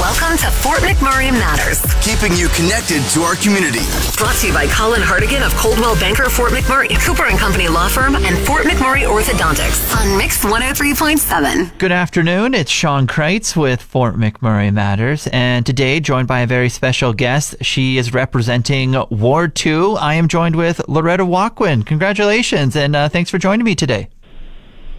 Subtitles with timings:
[0.00, 1.82] Welcome to Fort McMurray Matters.
[2.00, 3.84] Keeping you connected to our community.
[4.16, 7.88] Brought to you by Colin Hartigan of Coldwell Banker Fort McMurray, Cooper and Company Law
[7.88, 11.76] Firm, and Fort McMurray Orthodontics on Mix 103.7.
[11.76, 12.54] Good afternoon.
[12.54, 17.56] It's Sean Kreitz with Fort McMurray Matters, and today joined by a very special guest.
[17.60, 19.98] She is representing Ward 2.
[20.00, 21.84] I am joined with Loretta Waquan.
[21.84, 24.08] Congratulations, and uh, thanks for joining me today.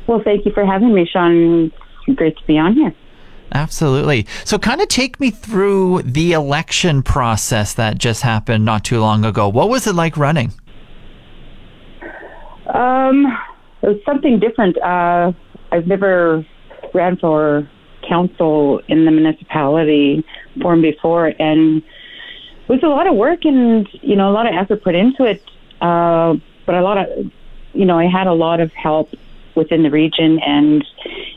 [0.05, 1.71] Well, thank you for having me, Sean.
[2.16, 2.94] Great to be on here.
[3.54, 4.26] Absolutely.
[4.46, 9.24] So, kind of take me through the election process that just happened not too long
[9.24, 9.48] ago.
[9.48, 10.52] What was it like running?
[12.74, 13.28] Um,
[13.84, 14.78] it was something different.
[14.82, 15.34] Uh,
[15.71, 16.46] I've never
[16.94, 17.70] ran for
[18.08, 20.25] council in the municipality
[20.61, 24.54] form before, and it was a lot of work and you know a lot of
[24.56, 25.44] effort put into it.
[25.80, 26.36] Uh,
[26.66, 27.32] but a lot of,
[27.74, 29.14] you know, I had a lot of help
[29.56, 30.83] within the region, and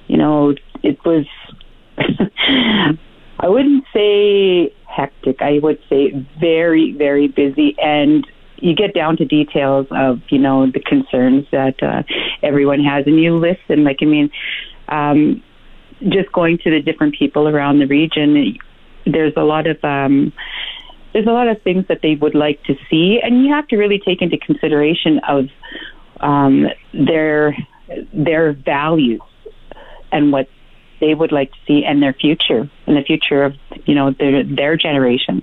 [0.07, 1.27] you know, it was
[3.39, 5.43] I wouldn't say hectic.
[5.43, 7.77] I would say very, very busy.
[7.79, 8.27] And
[8.57, 12.03] you get down to details of, you know, the concerns that uh,
[12.43, 13.07] everyone has.
[13.07, 13.85] And you listen.
[13.85, 14.31] Like, I mean,
[14.89, 15.43] um,
[16.09, 18.57] just going to the different people around the region,
[19.05, 19.83] there's a lot of.
[19.85, 20.33] Um,
[21.13, 23.79] there's a lot of things that they would like to see, and you have to
[23.79, 25.47] really take into consideration of
[26.21, 27.57] um, their
[28.13, 29.23] their values
[30.13, 30.47] and what
[31.01, 34.45] they would like to see and their future and the future of you know their
[34.45, 35.43] their generation.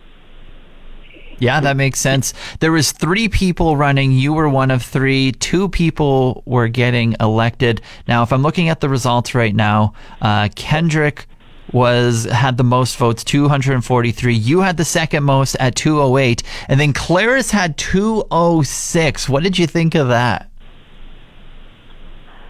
[1.39, 2.33] Yeah, that makes sense.
[2.59, 4.11] There was three people running.
[4.11, 5.33] You were one of three.
[5.33, 7.81] Two people were getting elected.
[8.07, 11.25] Now, if I'm looking at the results right now, uh, Kendrick
[11.73, 14.33] was had the most votes, 243.
[14.33, 19.27] You had the second most at 208, and then Claris had 206.
[19.27, 20.49] What did you think of that?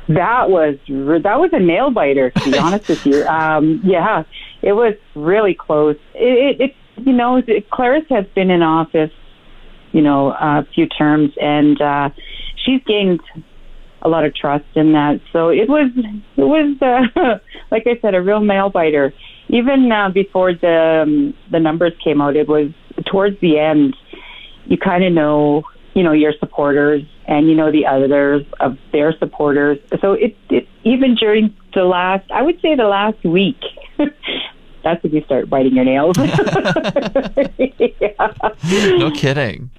[0.10, 3.24] That was that was a nail biter, to be honest with you.
[3.24, 4.24] Um, yeah,
[4.62, 5.96] it was really close.
[6.14, 9.12] It, it, it you know, Claris has been in office,
[9.92, 12.10] you know, a few terms, and uh,
[12.66, 13.22] she's gained
[14.02, 15.22] a lot of trust in that.
[15.32, 17.40] So it was, it was, uh,
[17.72, 19.14] like I said, a real nail biter.
[19.50, 22.72] Even uh, before the um, the numbers came out, it was
[23.12, 23.96] towards the end.
[24.66, 25.64] You kind of know
[25.94, 29.80] you know your supporters and you know the others of their supporters.
[30.02, 33.60] So it, it even during the last, I would say the last week.
[34.84, 36.18] that's when you start biting your nails.
[36.18, 36.34] yeah.
[38.98, 39.70] No kidding.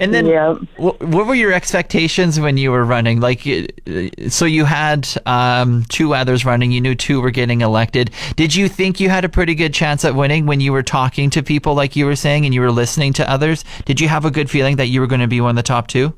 [0.00, 0.54] And then, yeah.
[0.78, 3.20] what, what were your expectations when you were running?
[3.20, 3.42] Like,
[4.28, 6.72] so you had um, two others running.
[6.72, 8.10] You knew two were getting elected.
[8.34, 11.28] Did you think you had a pretty good chance at winning when you were talking
[11.30, 13.62] to people, like you were saying, and you were listening to others?
[13.84, 15.62] Did you have a good feeling that you were going to be one of the
[15.62, 16.14] top two?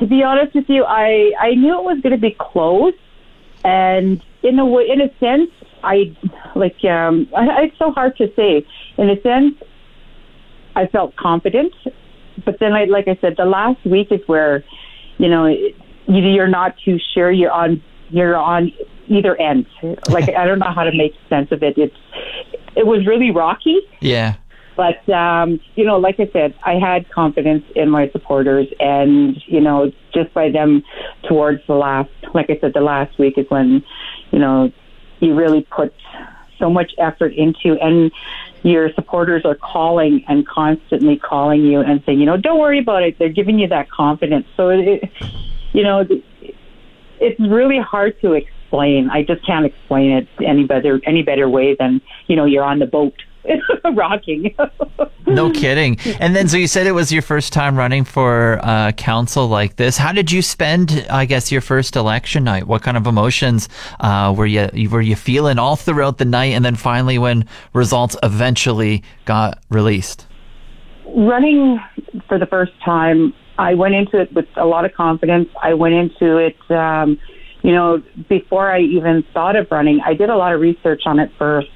[0.00, 2.94] To be honest with you, I I knew it was going to be close,
[3.64, 5.50] and in a way, in a sense,
[5.84, 6.16] I
[6.56, 8.66] like um, it's so hard to say.
[8.96, 9.54] In a sense,
[10.74, 11.72] I felt confident
[12.44, 14.64] but then, I, like I said, the last week is where,
[15.18, 15.46] you know,
[16.06, 17.30] you're not too sure.
[17.30, 18.72] You're on you're on
[19.08, 19.66] either end.
[20.08, 21.76] Like I don't know how to make sense of it.
[21.76, 21.96] It's
[22.76, 23.78] it was really rocky.
[24.00, 24.36] Yeah.
[24.76, 29.60] But um, you know, like I said, I had confidence in my supporters, and you
[29.60, 30.84] know, just by them
[31.28, 33.82] towards the last, like I said, the last week is when,
[34.30, 34.70] you know,
[35.18, 35.92] you really put
[36.58, 38.10] so much effort into, and
[38.62, 43.02] your supporters are calling and constantly calling you and saying, you know, don't worry about
[43.02, 43.18] it.
[43.18, 44.46] They're giving you that confidence.
[44.56, 45.10] So it,
[45.72, 46.04] you know,
[47.20, 49.10] it's really hard to explain.
[49.10, 52.78] I just can't explain it any better any better way than you know you're on
[52.78, 53.14] the boat
[53.94, 54.54] rocking.
[55.26, 55.98] no kidding.
[56.20, 59.76] And then, so you said it was your first time running for uh, council like
[59.76, 59.96] this.
[59.96, 62.66] How did you spend, I guess, your first election night?
[62.66, 63.68] What kind of emotions
[64.00, 68.16] uh, were you were you feeling all throughout the night, and then finally when results
[68.22, 70.26] eventually got released?
[71.06, 71.80] Running
[72.28, 75.48] for the first time, I went into it with a lot of confidence.
[75.62, 76.56] I went into it.
[76.70, 77.18] Um,
[77.62, 81.18] you know, before I even thought of running, I did a lot of research on
[81.18, 81.68] it first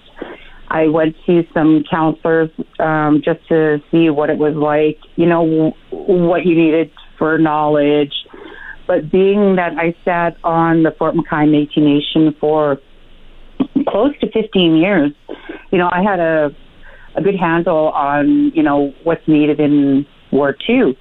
[0.72, 2.48] I went to some councillors
[2.78, 8.14] um, just to see what it was like, you know, what you needed for knowledge.
[8.86, 12.78] But being that I sat on the Fort McKay Métis Nation for
[13.86, 15.12] close to 15 years,
[15.70, 16.50] you know, I had a,
[17.16, 20.94] a good handle on, you know, what's needed in War 2.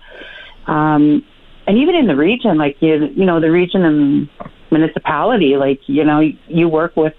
[0.68, 1.24] Um,
[1.66, 4.30] and even in the region, like, you, you know, the region and
[4.70, 6.20] municipality, like, you know,
[6.50, 7.14] you work with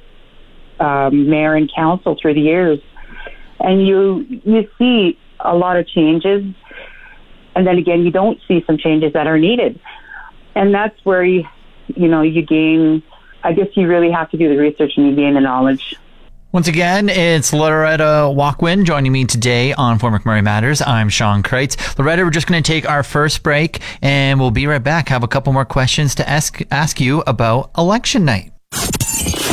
[0.81, 2.79] um, mayor and council through the years,
[3.61, 6.45] and you you see a lot of changes,
[7.55, 9.81] and then again you don't see some changes that are needed,
[10.55, 11.45] and that's where you
[11.89, 13.03] you know you gain.
[13.45, 15.97] I guess you really have to do the research and you gain the knowledge.
[16.53, 20.83] Once again, it's Loretta Waquan joining me today on Fort McMurray Matters.
[20.83, 21.99] I'm Sean Kreitz.
[21.99, 25.09] Loretta, we're just going to take our first break and we'll be right back.
[25.09, 28.53] Have a couple more questions to ask, ask you about election night.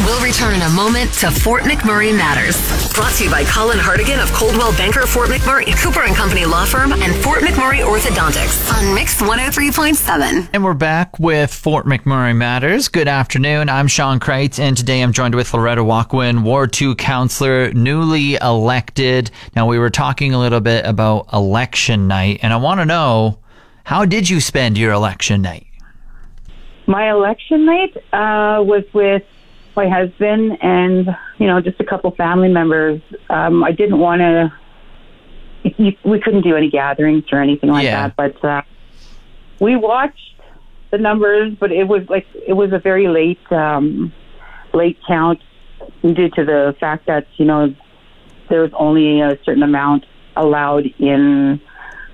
[0.10, 2.58] We'll return in a moment to Fort McMurray Matters.
[2.96, 6.66] Brought to you by Colin Hartigan of Coldwell Banker Fort McMurray, Cooper and Company Law
[6.66, 10.50] Firm, and Fort McMurray Orthodontics on Mix 103.7.
[10.52, 12.88] And we're back with Fort McMurray Matters.
[12.88, 13.70] Good afternoon.
[13.70, 19.30] I'm Sean Kreitz, and today I'm joined with Loretta Waquan, Ward 2 councillor, newly elected.
[19.56, 23.38] Now, we were talking a little bit about election night, and I want to know
[23.84, 25.68] how did you spend your election night?
[26.88, 29.22] My election night uh, was with
[29.76, 31.08] my husband and
[31.38, 33.02] you know just a couple family members.
[33.30, 34.54] Um, I didn't want to.
[36.04, 38.10] We couldn't do any gatherings or anything like Yeah.
[38.10, 38.62] that, but uh,
[39.60, 40.36] we watched
[40.92, 41.54] the numbers.
[41.60, 44.14] But it was like it was a very late um,
[44.74, 45.40] late count
[46.02, 47.74] due to the fact that you know
[48.50, 50.06] there was only a certain amount
[50.36, 51.60] allowed in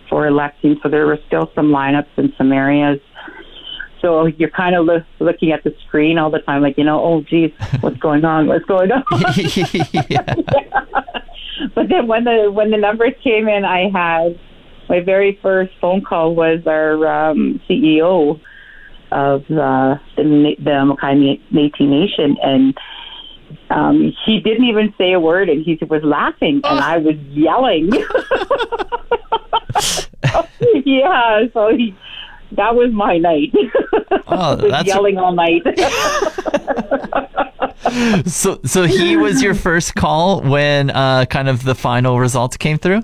[0.10, 3.00] for electing, so there were still some lineups in some areas.
[4.06, 7.04] So you're kind of loo- looking at the screen all the time, like you know,
[7.04, 8.46] oh geez, what's going on?
[8.46, 9.04] What's going on?
[10.12, 10.22] yeah.
[11.74, 14.40] but then when the when the numbers came in, I had
[14.90, 18.40] my very first phone call was our um, CEO
[19.12, 22.78] of uh, the the McKay Métis Nation, and
[23.72, 27.92] um, he didn't even say a word, and he was laughing, and I was yelling.
[30.86, 31.96] yeah, so he,
[32.58, 33.54] that was my night.
[34.28, 35.62] Oh, that's- yelling all night.
[38.26, 42.78] So, so he was your first call when uh, kind of the final results came
[42.78, 43.02] through?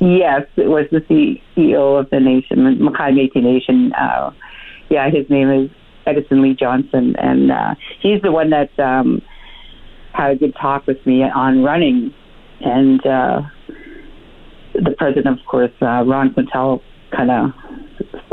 [0.00, 3.92] Yes, it was the CEO of the nation, McKay Métis Nation.
[3.94, 4.32] Uh,
[4.90, 5.70] yeah, his name is
[6.06, 9.22] Edison Lee Johnson, and uh, he's the one that um,
[10.12, 12.12] had a good talk with me on running.
[12.60, 13.42] And uh,
[14.74, 16.82] the president, of course, uh, Ron Quintal,
[17.16, 17.52] kind of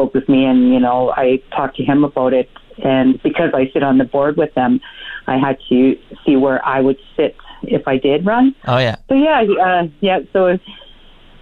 [0.02, 2.50] spoke with me, and you know, I talked to him about it.
[2.84, 4.80] And because I sit on the board with them,
[5.28, 8.56] I had to see where I would sit if I did run.
[8.68, 8.96] Oh, yeah.
[9.08, 10.20] So yeah, uh, yeah.
[10.34, 10.58] So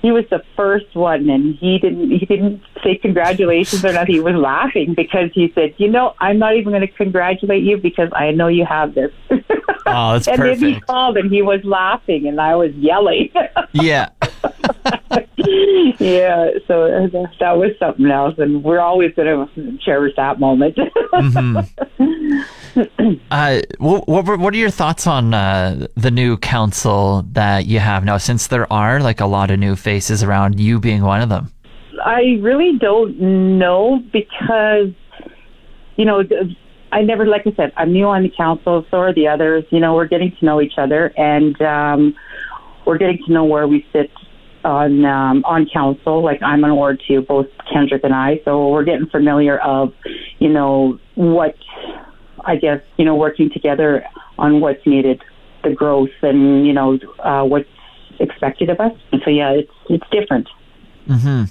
[0.02, 4.16] he was the first one, and he didn't he didn't say congratulations or nothing.
[4.16, 7.78] He was laughing because he said, "You know, I'm not even going to congratulate you
[7.78, 9.12] because I know you have this."
[9.86, 13.32] Oh, that's and then he called, and he was laughing, and I was yelling.
[13.72, 14.10] Yeah.
[16.00, 20.78] yeah, so that, that was something else, and we're always going to cherish that moment.
[23.32, 28.06] Uh, what, what, what are your thoughts on uh, the new council that you have
[28.06, 28.18] now?
[28.18, 31.52] Since there are like a lot of new faces around, you being one of them.
[32.06, 33.20] I really don't
[33.58, 34.94] know because,
[35.96, 36.24] you know,
[36.92, 39.66] I never, like I said, I'm new on the council, so are the others.
[39.72, 42.16] You know, we're getting to know each other and um,
[42.86, 44.12] we're getting to know where we sit
[44.64, 46.24] on um, on council.
[46.24, 49.94] Like I'm on Ward two, both Kendrick and I, so we're getting familiar of,
[50.40, 51.56] you know, what
[52.46, 54.06] I guess you know working together
[54.38, 55.22] on what's needed,
[55.64, 57.70] the growth, and you know uh, what's
[58.20, 58.94] expected of us.
[59.12, 60.48] And so yeah, it's it's different.
[61.08, 61.50] mhm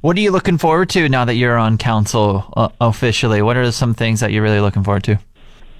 [0.00, 3.42] What are you looking forward to now that you're on council uh, officially?
[3.42, 5.18] What are some things that you're really looking forward to?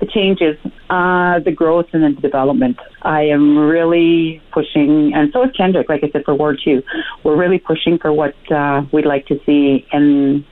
[0.01, 0.57] The changes,
[0.91, 2.77] uh, the growth and the development.
[3.03, 5.89] I am really pushing, and so is Kendrick.
[5.89, 6.83] Like I said, for Ward Two,
[7.25, 10.45] we're really pushing for what uh, we'd like to see in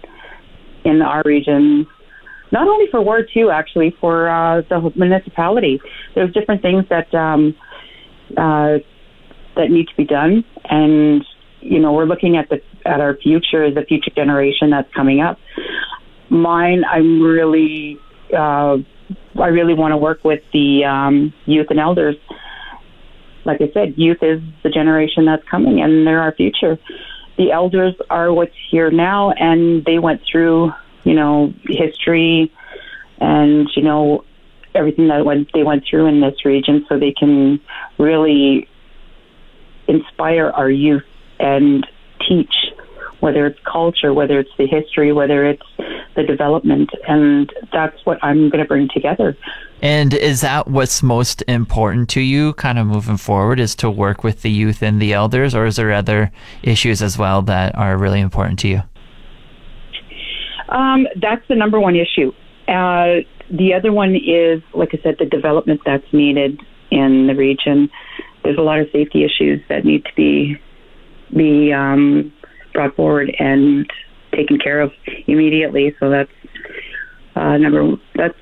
[0.85, 1.87] in our region.
[2.53, 5.81] Not only for Ward Two, actually, for uh, the municipality.
[6.15, 7.55] There's different things that um,
[8.37, 8.79] uh,
[9.57, 11.25] that need to be done, and
[11.61, 15.39] you know, we're looking at the at our future, the future generation that's coming up.
[16.31, 17.99] Mine, I'm really.
[18.35, 18.79] Uh,
[19.41, 22.17] I really want to work with the um, youth and elders.
[23.45, 26.79] Like I said, youth is the generation that's coming, and they're our future.
[27.37, 30.73] The elders are what's here now, and they went through,
[31.05, 32.53] you know, history,
[33.19, 34.25] and you know,
[34.75, 37.61] everything that went they went through in this region, so they can
[37.99, 38.69] really
[39.89, 41.05] inspire our youth
[41.39, 41.87] and
[42.27, 42.55] teach
[43.21, 45.63] whether it's culture, whether it's the history, whether it's
[46.15, 49.37] the development, and that's what I'm going to bring together.
[49.83, 54.25] And is that what's most important to you, kind of moving forward, is to work
[54.25, 56.31] with the youth and the elders, or is there other
[56.63, 58.83] issues as well that are really important to you?
[60.69, 62.33] Um, that's the number one issue.
[62.67, 67.91] Uh, the other one is, like I said, the development that's needed in the region.
[68.43, 70.57] There's a lot of safety issues that need to be
[71.35, 72.33] be um,
[72.73, 73.91] brought forward and
[74.35, 74.93] taken care of
[75.27, 75.95] immediately.
[76.01, 76.31] So that's
[77.37, 78.39] uh, number that's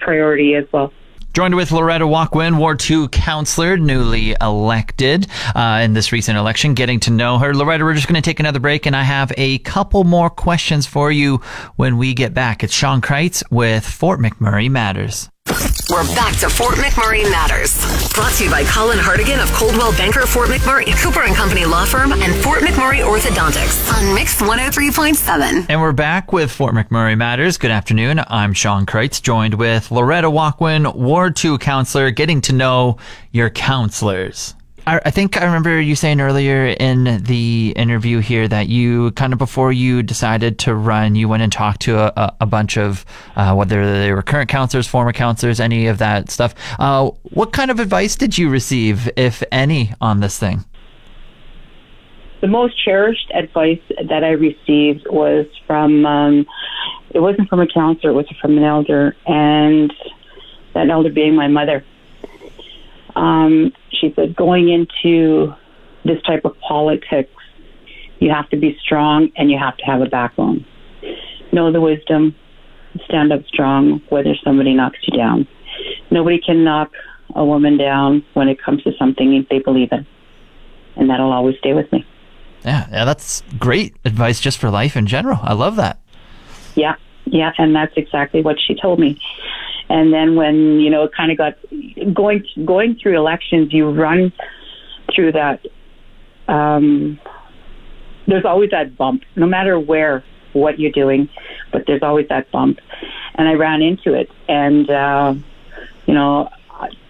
[0.00, 0.92] priority as well.
[1.34, 6.98] Joined with Loretta Waquan, Ward 2 councillor, newly elected uh, in this recent election, getting
[7.00, 7.54] to know her.
[7.54, 10.86] Loretta, we're just going to take another break, and I have a couple more questions
[10.86, 11.40] for you
[11.76, 12.64] when we get back.
[12.64, 15.30] It's Sean Kreitz with Fort McMurray Matters.
[15.90, 17.74] We're back to Fort McMurray Matters.
[18.12, 21.86] Brought to you by Colin Hartigan of Coldwell Banker Fort McMurray, Cooper and Company Law
[21.86, 25.66] Firm, and Fort McMurray Orthodontics on Mix 103.7.
[25.68, 27.56] And we're back with Fort McMurray Matters.
[27.56, 28.20] Good afternoon.
[28.28, 32.98] I'm Sean Kreitz, joined with Loretta Waquan, Ward 2 councillor, getting to know
[33.32, 34.54] your councillors.
[34.88, 39.34] I, I think I remember you saying earlier in the interview here that you kind
[39.34, 43.04] of before you decided to run, you went and talked to a, a bunch of
[43.36, 46.54] uh, whether they were current councillors, former councillors, any of that stuff.
[46.78, 50.64] Uh, what kind of advice did you receive, if any, on this thing?
[52.40, 56.46] The most cherished advice that I received was from, um,
[57.10, 59.92] it wasn't from a councillor, it was from an elder, and
[60.72, 61.84] that elder being my mother.
[63.18, 65.52] Um, she said, going into
[66.04, 67.32] this type of politics,
[68.20, 70.64] you have to be strong and you have to have a backbone.
[71.52, 72.36] Know the wisdom,
[73.06, 75.48] stand up strong whether somebody knocks you down.
[76.10, 76.92] Nobody can knock
[77.34, 80.06] a woman down when it comes to something they believe in.
[80.96, 82.06] And that'll always stay with me.
[82.64, 85.38] Yeah, yeah, that's great advice just for life in general.
[85.42, 86.00] I love that.
[86.74, 89.20] Yeah, yeah, and that's exactly what she told me.
[89.90, 91.54] And then when you know it kind of got
[92.12, 94.32] going going through elections, you run
[95.14, 95.64] through that.
[96.46, 97.18] Um,
[98.26, 101.28] there's always that bump, no matter where what you're doing,
[101.72, 102.80] but there's always that bump.
[103.34, 105.34] And I ran into it, and uh,
[106.06, 106.50] you know,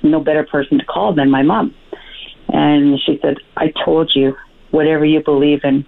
[0.02, 1.74] no better person to call than my mom.
[2.48, 4.36] And she said, "I told you,
[4.70, 5.84] whatever you believe in,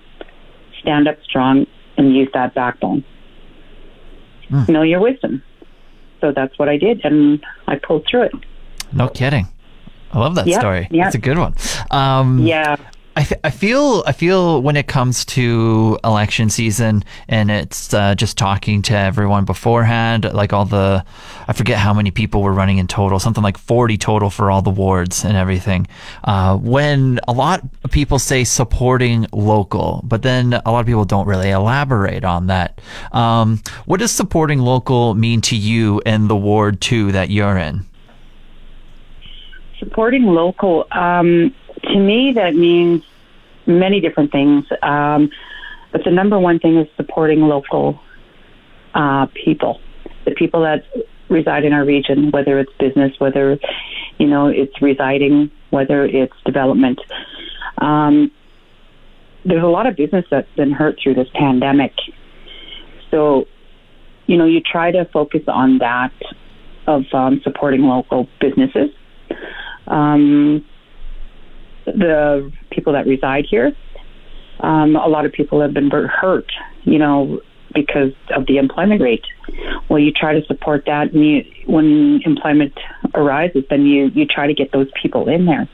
[0.81, 1.67] stand up strong
[1.97, 3.05] and use that backbone.
[4.51, 4.69] Mm.
[4.69, 5.45] Know your wisdom."
[6.21, 8.33] So that's what I did, and I pulled through it.
[8.93, 9.47] No kidding.
[10.13, 10.89] I love that story.
[10.91, 11.07] Yeah.
[11.07, 11.55] It's a good one.
[11.91, 12.77] Um, yeah.
[13.45, 18.83] I, feel I feel when it comes to election season and it's uh, just talking
[18.83, 21.05] to everyone beforehand, like all the
[21.49, 24.63] I forget how many people were running in total, something like forty total for all
[24.63, 25.87] the wards and everything.
[26.25, 31.05] Uh, when a lot of people say supporting local, but then a lot of people
[31.05, 32.81] don't really elaborate on that.
[33.13, 37.87] Um, what does supporting local mean to you and the ward two that you're in?
[39.79, 40.87] Supporting local.
[40.93, 43.03] Um, to me, that means
[43.79, 44.65] many different things.
[44.83, 45.31] Um,
[45.93, 48.01] but the number one thing is supporting local
[48.95, 49.81] uh, people,
[50.25, 50.85] the people that
[51.29, 53.59] reside in our region, whether it's business, whether
[54.19, 57.01] you know it's residing, whether it's development.
[57.79, 58.31] Um,
[59.45, 61.93] there's a lot of business that's been hurt through this pandemic,
[63.11, 63.47] so
[64.27, 66.13] you know you try to focus on that
[66.87, 68.91] of um, supporting local businesses.
[69.87, 70.65] Um,
[71.87, 73.73] the people that reside here.
[74.61, 76.51] Um, a lot of people have been hurt,
[76.85, 77.41] you know,
[77.75, 79.25] because of the employment rate.
[79.89, 82.75] Well, you try to support that, and you, when employment
[83.15, 85.69] arises, then you you try to get those people in there.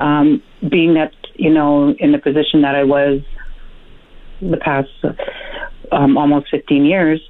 [0.00, 3.20] Um, being that you know in the position that I was
[4.40, 4.88] the past
[5.92, 7.20] um, almost 15 years,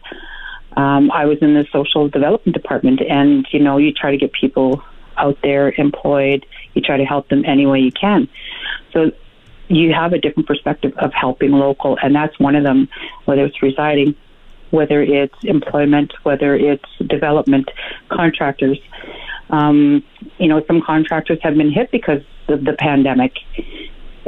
[0.77, 4.33] um, I was in the social development department, and you know you try to get
[4.33, 4.83] people
[5.17, 8.29] out there employed you try to help them any way you can.
[8.93, 9.13] So
[9.69, 12.89] you have a different perspective of helping local, and that's one of them,
[13.25, 14.17] whether it's residing,
[14.71, 17.71] whether it's employment, whether it's development,
[18.09, 18.79] contractors.
[19.51, 20.05] Um,
[20.39, 23.37] you know, some contractors have been hit because of the pandemic.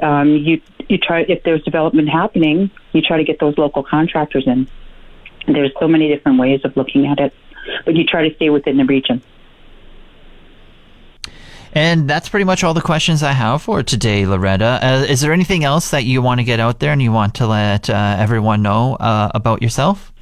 [0.02, 4.44] Um, you you try if there's development happening, you try to get those local contractors
[4.46, 4.68] in.
[5.46, 7.34] There's so many different ways of looking at it,
[7.84, 9.22] but you try to stay within the region.
[11.74, 14.78] And that's pretty much all the questions I have for today, Loretta.
[14.82, 17.34] Uh, is there anything else that you want to get out there and you want
[17.36, 20.12] to let uh, everyone know uh, about yourself?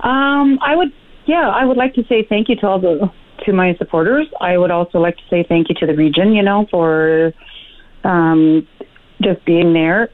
[0.00, 0.92] Um, I would,
[1.26, 3.10] yeah, I would like to say thank you to all the
[3.44, 4.26] to my supporters.
[4.40, 7.32] I would also like to say thank you to the region, you know, for
[8.04, 8.66] um,
[9.20, 10.10] just being there.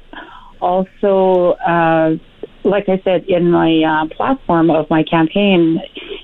[0.61, 2.17] Also, uh,
[2.65, 5.81] like I said in my uh, platform of my campaign,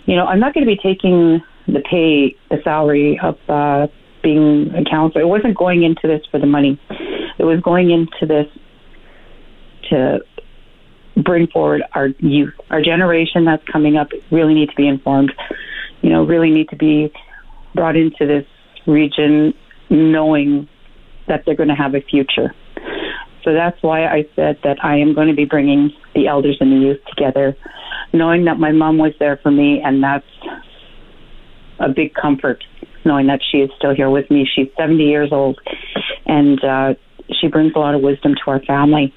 [0.06, 3.86] you know, I'm not going to be taking the pay, the salary of uh,
[4.22, 5.22] being a councillor.
[5.22, 6.80] It wasn't going into this for the money.
[7.38, 8.46] It was going into this
[9.90, 10.20] to
[11.22, 14.08] bring forward our youth, our generation that's coming up.
[14.30, 15.32] Really need to be informed.
[16.02, 17.12] You know, really need to be
[17.74, 18.46] brought into this
[18.86, 19.54] region,
[19.90, 20.68] knowing
[21.28, 22.54] that they're going to have a future.
[23.44, 26.72] So that's why I said that I am going to be bringing the elders and
[26.72, 27.56] the youth together,
[28.12, 30.26] knowing that my mom was there for me, and that's
[31.78, 32.62] a big comfort
[33.06, 34.46] knowing that she is still here with me.
[34.52, 35.58] She's 70 years old,
[36.26, 36.94] and uh,
[37.40, 39.14] she brings a lot of wisdom to our family.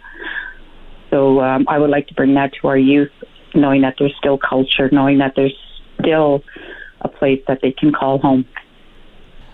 [1.10, 3.12] So um, I would like to bring that to our youth,
[3.56, 5.56] knowing that there's still culture, knowing that there's
[6.00, 6.44] still
[7.02, 8.46] a place that they can call home.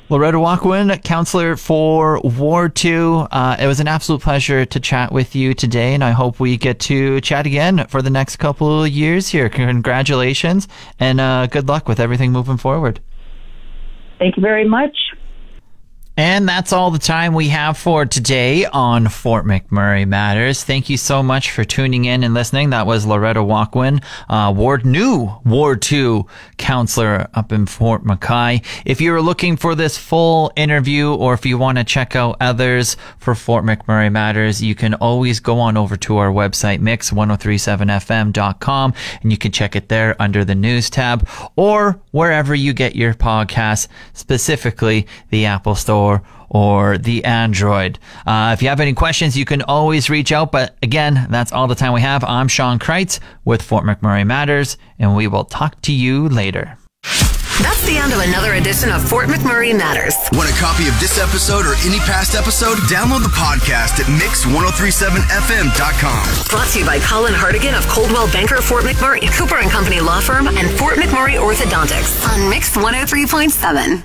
[0.07, 3.27] Loretta Waquan, councillor for Ward 2.
[3.31, 6.57] Uh, it was an absolute pleasure to chat with you today, and I hope we
[6.57, 9.49] get to chat again for the next couple of years here.
[9.49, 10.67] Congratulations,
[10.99, 12.99] and uh, good luck with everything moving forward.
[14.19, 14.95] Thank you very much.
[16.17, 20.63] And that's all the time we have for today on Fort McMurray Matters.
[20.63, 22.69] Thank you so much for tuning in and listening.
[22.69, 26.25] That was Loretta Waquan, uh, Ward New Ward 2
[26.57, 28.63] councillor up in Fort McKay.
[28.85, 32.95] If you're looking for this full interview or if you want to check out others
[33.17, 39.31] for Fort McMurray Matters, you can always go on over to our website, mix1037fm.com, and
[39.33, 43.89] you can check it there under the news tab or wherever you get your podcasts,
[44.13, 47.99] specifically the Apple Store Store or the Android.
[48.25, 50.51] Uh, if you have any questions, you can always reach out.
[50.51, 52.23] But again, that's all the time we have.
[52.23, 56.77] I'm Sean Kreitz with Fort McMurray Matters, and we will talk to you later.
[57.61, 60.13] That's the end of another edition of Fort McMurray Matters.
[60.33, 62.75] Want a copy of this episode or any past episode?
[62.91, 66.47] Download the podcast at mix1037fm.com.
[66.49, 70.19] Brought to you by Colin Hartigan of Coldwell Banker Fort McMurray, Cooper and Company Law
[70.19, 74.03] Firm, and Fort McMurray Orthodontics on Mix 103.7.